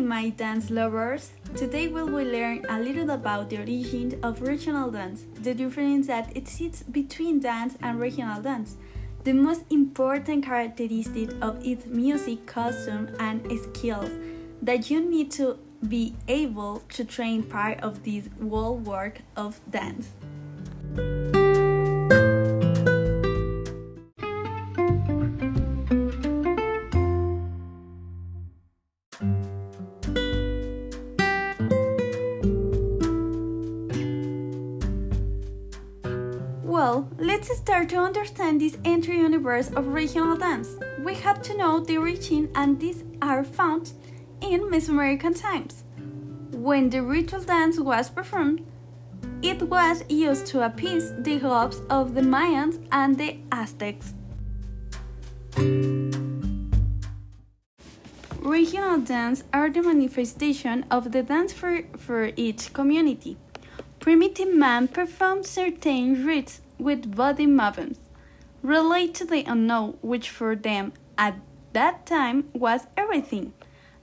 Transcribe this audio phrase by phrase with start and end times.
[0.00, 1.32] My dance lovers!
[1.56, 6.36] Today we will learn a little about the origin of regional dance, the difference that
[6.36, 8.76] exists between dance and regional dance,
[9.24, 14.10] the most important characteristic of its music, costume, and skills
[14.62, 15.58] that you need to
[15.88, 20.10] be able to train part of this whole work of dance.
[36.98, 40.74] Well, let's start to understand this entry universe of regional dance.
[41.04, 43.92] We have to know the origin, and these are found
[44.40, 45.84] in Mesoamerican times.
[46.50, 48.66] When the ritual dance was performed,
[49.42, 54.14] it was used to appease the hopes of the Mayans and the Aztecs.
[58.40, 63.36] Regional dance are the manifestation of the dance for, for each community.
[64.00, 68.00] Primitive man performed certain rites with body movements
[68.62, 71.36] relate to the unknown, which for them at
[71.72, 73.52] that time was everything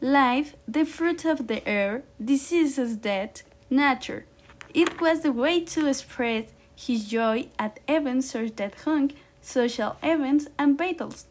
[0.00, 4.24] life, the fruit of the air, diseases, death, nature.
[4.72, 9.12] It was the way to express his joy at events such as hung,
[9.42, 11.26] social events, and battles.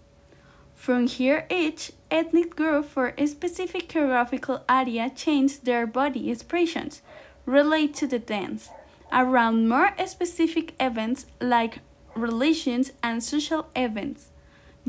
[0.75, 7.01] From here, each ethnic group for a specific geographical area changed their body expressions
[7.45, 8.69] relate to the dance
[9.11, 11.79] around more specific events like
[12.15, 14.29] religions and social events,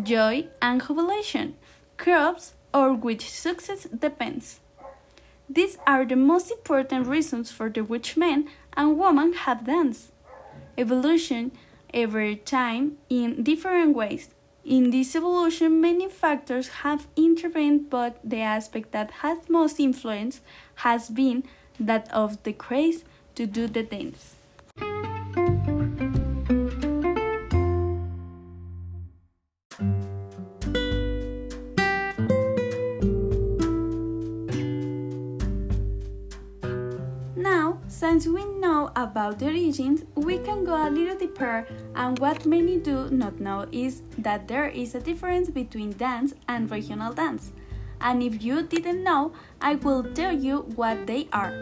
[0.02, 1.54] joy and jubilation,
[1.96, 4.60] crops, or which success depends.
[5.48, 10.12] These are the most important reasons for the which men and women have danced.
[10.78, 11.52] Evolution
[11.92, 14.30] every time in different ways.
[14.64, 20.40] In this evolution, many factors have intervened, but the aspect that has most influence
[20.76, 21.44] has been
[21.80, 23.04] that of the craze
[23.40, 24.36] to do the dance.
[37.34, 42.44] Now, since we know about the origins, we can go a little deeper, and what
[42.44, 47.52] many do not know is that there is a difference between dance and regional dance.
[48.02, 51.52] And if you didn't know, I will tell you what they are.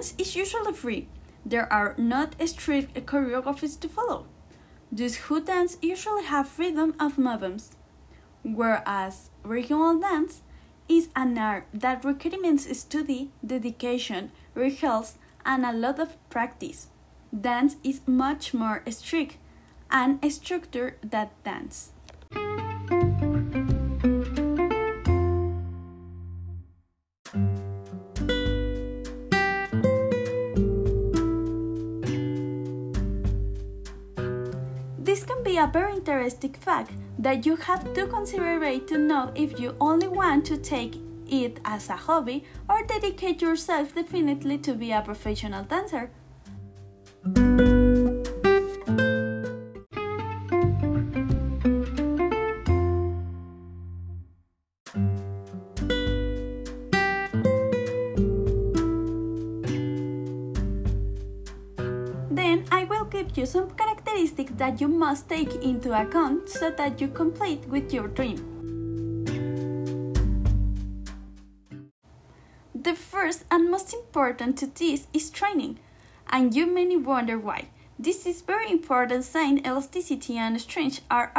[0.00, 1.08] Dance is usually free.
[1.44, 4.24] There are not strict choreographies to follow.
[4.90, 7.76] Those who dance usually have freedom of movements,
[8.42, 10.40] whereas regional dance
[10.88, 16.88] is an art that requires study, dedication, rehearsals, and a lot of practice.
[17.38, 19.36] Dance is much more strict
[19.90, 21.90] and structured than dance.
[35.60, 40.46] A very interesting fact that you have to consider to know if you only want
[40.46, 40.96] to take
[41.28, 46.10] it as a hobby or dedicate yourself definitely to be a professional dancer.
[64.40, 68.38] Characteristics that you must take into account so that you complete with your dream.
[72.74, 75.78] The first and most important to this is training,
[76.30, 77.68] and you may wonder why.
[77.98, 81.32] This is very important since elasticity and strength are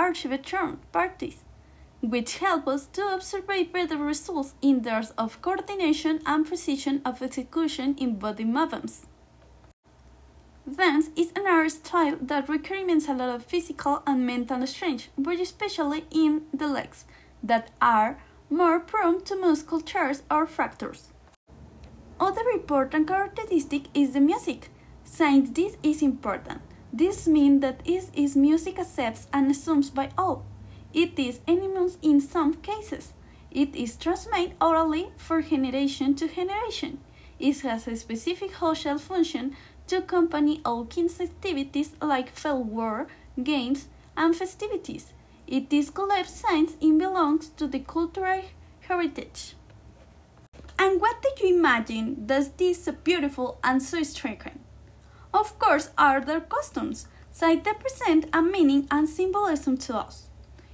[0.43, 1.37] term parties,
[2.01, 7.95] which help us to observe better results in terms of coordination and precision of execution
[7.97, 9.07] in body movements.
[10.69, 15.39] Dance is an art style that requires a lot of physical and mental strength, but
[15.39, 17.05] especially in the legs,
[17.41, 21.09] that are more prone to muscle tears or fractures.
[22.19, 24.69] Other important characteristic is the music.
[25.03, 26.61] Since this is important,
[26.93, 30.45] this means that it is music accepted and assumed by all.
[30.93, 33.13] It is anonymous in some cases.
[33.49, 36.99] It is transmitted orally for generation to generation.
[37.39, 39.55] It has a specific social function
[39.91, 43.07] to accompany all kinds of activities like farewell,
[43.43, 45.11] games, and festivities.
[45.47, 48.43] It is collected since it belongs to the cultural
[48.87, 49.55] heritage.
[50.79, 54.59] And what do you imagine does this so beautiful and so striking?
[55.33, 60.29] Of course, are their costumes, since they present a meaning and symbolism to us.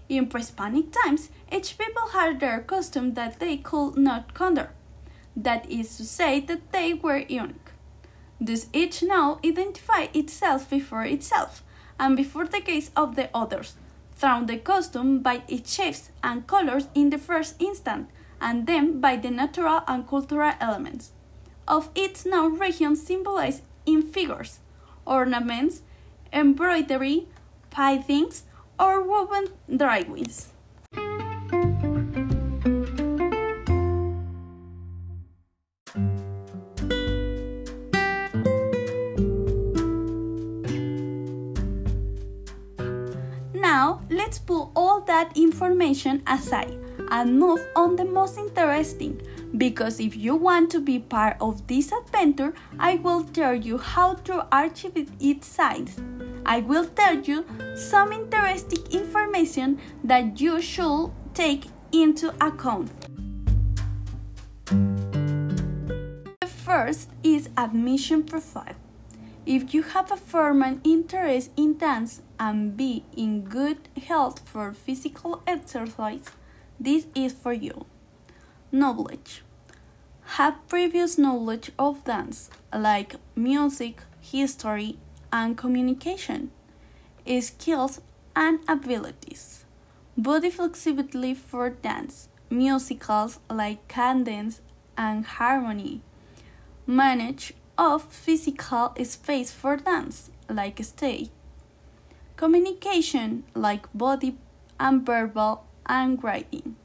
[0.10, 4.70] In pre-Hispanic times, Each people had their custom that they could not counter.
[5.36, 7.67] That is to say, that they were unique.
[8.40, 11.64] Thus, each now identify itself before itself,
[12.00, 13.76] and before the gaze of the others,
[14.14, 19.16] through the costume by its shapes and colors in the first instant, and then by
[19.16, 21.12] the natural and cultural elements
[21.68, 24.60] of its known region symbolized in figures,
[25.06, 25.82] ornaments,
[26.32, 27.28] embroidery,
[27.70, 28.44] paintings,
[28.80, 30.54] or woven drawings.
[43.78, 46.80] Now, let's put all that information aside
[47.12, 49.22] and move on the most interesting
[49.56, 54.16] because if you want to be part of this adventure, I will tell you how
[54.30, 55.96] to archive its size.
[56.44, 57.46] I will tell you
[57.76, 62.90] some interesting information that you should take into account.
[66.42, 68.77] The first is admission profile.
[69.48, 75.42] If you have a firm interest in dance and be in good health for physical
[75.48, 76.26] exercise,
[76.78, 77.86] this is for you.
[78.74, 79.44] Knowledge.
[80.36, 84.98] Have previous knowledge of dance, like music, history,
[85.32, 86.52] and communication.
[87.40, 88.02] Skills
[88.36, 89.64] and abilities.
[90.18, 94.60] Body flexibility for dance, musicals like cadence
[94.98, 96.02] and harmony.
[96.86, 101.30] Manage of physical space for dance, like stage.
[102.36, 104.38] Communication, like body
[104.80, 106.76] and verbal and writing.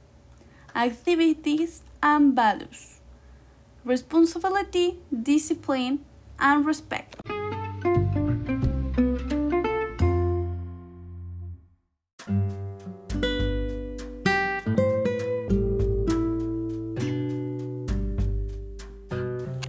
[0.75, 3.01] Activities and values.
[3.85, 6.05] Responsibility, discipline,
[6.39, 7.17] and respect.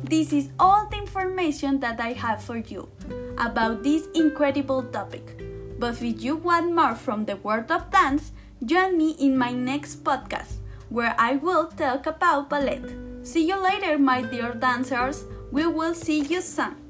[0.04, 2.90] This is all information that I have for you
[3.38, 5.38] about this incredible topic.
[5.78, 8.32] But if you want more from the world of dance,
[8.66, 10.58] join me in my next podcast
[10.90, 12.82] where I will talk about ballet.
[13.22, 15.26] See you later, my dear dancers.
[15.52, 16.83] We will see you soon.